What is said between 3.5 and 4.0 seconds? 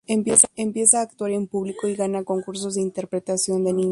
de niña.